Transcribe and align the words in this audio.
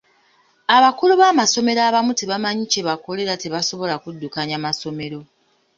Abakulu 0.75 1.13
b'amasomero 1.21 1.79
abamu 1.89 2.11
tebamanyi 2.19 2.63
kye 2.71 2.81
bakola 2.87 3.19
era 3.25 3.35
tebasobola 3.43 3.95
kuddukanya 4.03 4.57
masomero. 4.65 5.19